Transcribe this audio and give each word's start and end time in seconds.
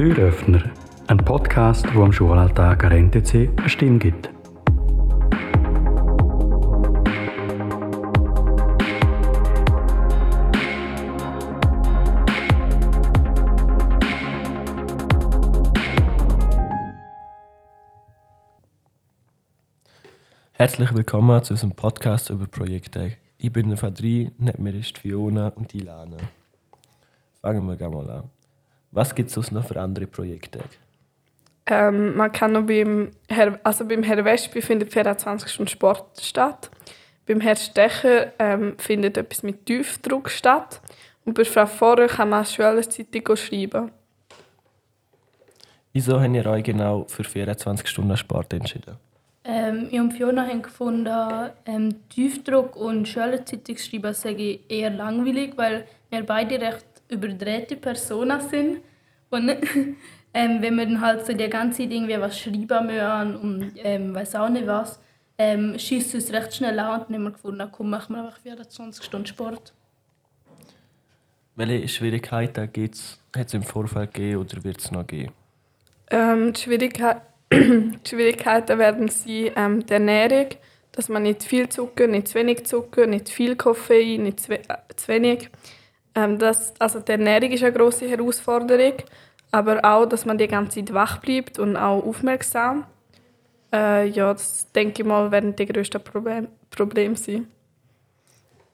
Türöffner, 0.00 0.62
ein 1.08 1.18
Podcast, 1.18 1.84
wo 1.94 2.02
am 2.02 2.10
Schulalltag 2.10 2.84
an 2.84 3.10
NTC 3.10 3.50
eine 3.54 3.68
Stimme 3.68 3.98
gibt. 3.98 4.30
Herzlich 20.52 20.94
willkommen 20.94 21.44
zu 21.44 21.52
unserem 21.52 21.72
Podcast 21.72 22.30
über 22.30 22.46
Projekte. 22.46 23.18
Ich 23.36 23.52
bin 23.52 23.68
der 23.68 23.76
Fadri, 23.76 24.30
neben 24.38 24.62
mir 24.62 24.74
ist 24.74 24.96
Fiona 24.96 25.48
und 25.48 25.74
Ilana. 25.74 26.16
Fangen 27.42 27.66
wir 27.66 27.76
gleich 27.76 27.90
mal 27.90 28.08
an. 28.08 28.39
Was 28.92 29.14
gibt 29.14 29.28
es 29.28 29.34
sonst 29.34 29.52
noch 29.52 29.64
für 29.64 29.80
andere 29.80 30.06
Projekte? 30.06 30.60
Ähm, 31.66 32.16
man 32.16 32.32
kann 32.32 32.52
noch 32.52 32.66
beim 32.66 33.10
Herr, 33.28 33.60
also 33.62 33.86
beim 33.86 34.02
Herr 34.02 34.24
Wesp 34.24 34.60
findet 34.62 34.92
24 34.92 35.48
Stunden 35.48 35.70
Sport 35.70 36.20
statt. 36.20 36.70
Beim 37.26 37.40
Herr 37.40 37.54
Stecher 37.54 38.32
ähm, 38.40 38.74
findet 38.78 39.16
etwas 39.16 39.44
mit 39.44 39.66
Tiefdruck 39.66 40.30
statt. 40.30 40.80
Und 41.24 41.34
bei 41.34 41.44
Frau 41.44 41.66
Vorer 41.66 42.08
kann 42.08 42.30
man 42.30 42.44
Schülerzeitung 42.44 43.36
schreiben. 43.36 43.92
Wieso 45.92 46.20
habt 46.20 46.34
ihr 46.34 46.46
euch 46.46 46.64
genau 46.64 47.04
für 47.08 47.24
24 47.24 47.86
Stunden 47.86 48.16
Sport 48.16 48.52
entschieden? 48.52 48.96
Ähm, 49.44 49.88
ich 49.90 50.00
und 50.00 50.12
Fiona 50.12 50.46
haben 50.46 50.62
gefunden, 50.62 51.50
ähm, 51.66 52.08
Tiefdruck 52.08 52.74
und 52.74 53.06
Schülerzeitung 53.06 53.76
schreiben 53.76 54.12
sei 54.12 54.60
eher 54.68 54.90
langweilig, 54.90 55.52
weil 55.56 55.86
wir 56.10 56.24
beide 56.26 56.60
recht 56.60 56.89
überdrehte 57.10 57.76
Personen 57.76 58.40
sind. 58.48 58.80
Und 59.30 59.48
ähm, 60.34 60.62
wenn 60.62 60.76
wir 60.76 60.86
dann 60.86 61.00
halt 61.00 61.26
so 61.26 61.32
die 61.32 61.48
ganze 61.48 61.82
Zeit 61.82 61.92
irgendwie 61.92 62.18
was 62.20 62.38
schreiben 62.38 62.86
müssen 62.86 63.36
und 63.36 63.72
ähm, 63.76 64.14
weiß 64.14 64.36
auch 64.36 64.48
nicht 64.48 64.66
was, 64.66 65.00
ähm, 65.38 65.78
schießt 65.78 66.14
es 66.14 66.24
uns 66.24 66.32
recht 66.32 66.54
schnell 66.54 66.78
an 66.78 67.00
und 67.00 67.08
dann 67.08 67.16
haben 67.16 67.24
wir 67.24 67.30
gefunden, 67.32 67.68
komm, 67.72 67.90
machen 67.90 68.14
wir 68.14 68.24
einfach 68.24 68.38
24 68.40 69.04
Stunden 69.04 69.26
Sport. 69.26 69.72
Welche 71.56 71.88
Schwierigkeiten 71.88 72.62
hat 72.62 73.46
es 73.46 73.54
im 73.54 73.62
Vorfeld 73.62 74.14
gegeben 74.14 74.40
oder 74.40 74.64
wird 74.64 74.78
es 74.78 74.90
noch 74.90 75.06
geben? 75.06 75.32
Ähm, 76.10 76.52
die, 76.52 76.60
Schwierigkeit 76.60 77.22
die 77.52 77.98
Schwierigkeiten 78.08 78.78
werden 78.78 79.08
sein 79.08 79.50
ähm, 79.56 79.86
die 79.86 79.92
Ernährung, 79.92 80.48
dass 80.92 81.08
man 81.08 81.22
nicht 81.22 81.42
viel 81.42 81.68
Zucker, 81.68 82.06
nicht 82.06 82.28
zu 82.28 82.34
wenig 82.36 82.66
Zucker, 82.66 83.06
nicht 83.06 83.28
viel 83.28 83.56
Koffein, 83.56 84.22
nicht 84.24 84.40
zu, 84.40 84.52
äh, 84.52 84.62
zu 84.94 85.08
wenig. 85.08 85.50
Ähm, 86.14 86.38
das, 86.38 86.74
also 86.78 87.00
die 87.00 87.12
Ernährung 87.12 87.50
ist 87.50 87.62
eine 87.62 87.72
große 87.72 88.08
Herausforderung, 88.08 88.94
aber 89.52 89.84
auch, 89.84 90.06
dass 90.06 90.26
man 90.26 90.38
die 90.38 90.48
ganze 90.48 90.84
Zeit 90.84 90.94
wach 90.94 91.18
bleibt 91.18 91.58
und 91.58 91.76
auch 91.76 92.04
aufmerksam. 92.04 92.84
Äh, 93.72 94.08
ja, 94.08 94.32
das 94.32 94.70
denke 94.72 95.02
ich 95.02 95.08
mal, 95.08 95.30
werden 95.30 95.54
die 95.54 95.66
grössten 95.66 96.02
Problem, 96.02 96.48
Probleme 96.70 97.16
sein. 97.16 97.46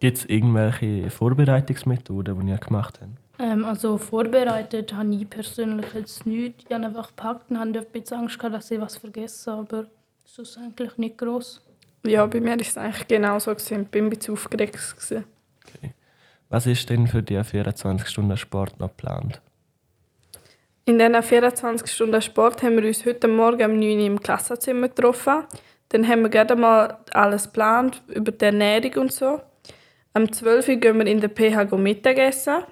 Gibt 0.00 0.18
es 0.18 0.24
irgendwelche 0.26 1.10
Vorbereitungsmethoden, 1.10 2.38
die 2.40 2.50
ihr 2.50 2.58
gemacht 2.58 2.98
habt? 3.00 3.22
Ähm, 3.38 3.64
also 3.64 3.98
vorbereitet 3.98 4.92
habe 4.94 5.14
ich 5.14 5.28
persönlich 5.28 5.86
jetzt 5.94 6.26
nichts. 6.26 6.64
Ich 6.68 6.74
habe 6.74 6.86
einfach 6.86 7.08
gepackt 7.08 7.50
und 7.50 7.58
hatte 7.58 7.78
ein 7.78 7.86
bisschen 7.92 8.18
Angst, 8.18 8.38
gehabt, 8.38 8.54
dass 8.54 8.70
ich 8.70 8.80
was 8.80 8.96
vergesse, 8.96 9.52
aber 9.52 9.86
das 10.24 10.38
ist 10.38 10.58
eigentlich 10.58 10.98
nicht 10.98 11.18
groß. 11.18 11.62
Ja, 12.04 12.26
bei 12.26 12.40
mir 12.40 12.50
war 12.50 12.60
es 12.60 12.76
eigentlich 12.76 13.08
genau 13.08 13.38
so. 13.38 13.52
Ich 13.52 13.70
war 13.70 13.78
ein 13.78 13.86
bisschen 14.10 14.34
aufgeregt. 14.34 14.78
Okay. 14.98 15.94
Was 16.52 16.66
ist 16.66 16.90
denn 16.90 17.06
für 17.06 17.22
die 17.22 17.42
24 17.42 18.06
Stunden 18.06 18.36
Sport 18.36 18.78
noch 18.78 18.88
geplant? 18.88 19.40
In 20.84 20.98
diesen 20.98 21.22
24 21.22 21.90
Stunden 21.90 22.20
Sport 22.20 22.62
haben 22.62 22.76
wir 22.76 22.86
uns 22.86 23.06
heute 23.06 23.26
Morgen 23.26 23.70
um 23.70 23.78
9 23.78 23.98
Uhr 23.98 24.06
im 24.06 24.20
Klassenzimmer 24.20 24.88
getroffen. 24.88 25.44
Dann 25.88 26.06
haben 26.06 26.20
wir 26.20 26.28
gerade 26.28 26.54
mal 26.54 26.98
alles 27.14 27.44
geplant, 27.44 28.02
über 28.08 28.32
die 28.32 28.44
Ernährung 28.44 29.04
und 29.04 29.12
so. 29.14 29.40
Am 30.12 30.30
12 30.30 30.68
Uhr 30.68 30.76
gehen 30.76 30.98
wir 30.98 31.06
in 31.06 31.22
der 31.22 31.30
PH 31.30 31.74
Mittagessen. 31.74 32.64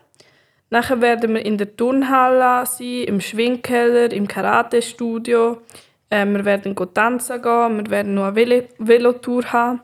Nachher 0.68 1.00
werden 1.00 1.32
wir 1.32 1.46
in 1.46 1.56
der 1.56 1.74
Turnhalle 1.74 2.66
sein, 2.66 3.04
im 3.04 3.22
Schwingkeller, 3.22 4.12
im 4.12 4.28
Karate-Studio. 4.28 5.62
Äh, 6.10 6.26
wir 6.26 6.44
werden 6.44 6.76
tanzen 6.92 7.40
gehen, 7.40 7.78
wir 7.78 7.90
werden 7.90 8.12
noch 8.12 8.36
eine 8.36 8.68
Velotour 8.76 9.50
haben. 9.54 9.80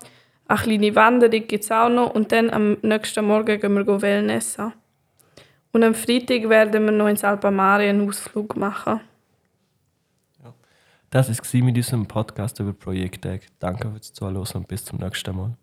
Eine 0.49 0.61
kleine 0.61 0.95
Wanderung 0.95 1.47
gibt 1.47 1.65
es 1.65 1.73
auch 1.73 1.89
noch 1.89 2.15
und 2.15 2.31
dann 2.31 2.51
am 2.51 2.77
nächsten 2.83 3.25
Morgen 3.25 3.61
gehen 3.61 3.75
wir 3.75 4.03
Wellnessen. 4.03 4.73
Und 5.73 5.83
am 5.83 5.95
Freitag 5.95 6.49
werden 6.49 6.85
wir 6.85 6.93
noch 6.93 7.09
ins 7.09 7.25
Alpamare 7.25 7.83
einen 7.83 8.09
Ausflug 8.09 8.57
machen. 8.57 9.01
Ja. 10.43 10.55
Das 11.11 11.29
war 11.29 11.63
mit 11.63 11.77
unserem 11.77 12.07
Podcast 12.07 12.61
über 12.61 12.73
Projekttag. 12.73 13.43
Danke 13.59 13.91
fürs 13.91 14.13
Zuhören 14.13 14.37
und 14.37 14.69
bis 14.69 14.85
zum 14.85 14.99
nächsten 14.99 15.37
Mal. 15.37 15.57